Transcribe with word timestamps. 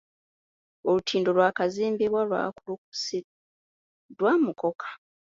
Olutindo 0.89 1.29
lwakazimbibwa 1.37 2.21
lwakulukisiddwa 2.29 4.31
mukokka. 4.43 4.89